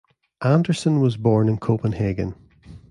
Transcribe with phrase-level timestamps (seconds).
[0.41, 2.33] Andersen was born in Copenhagen.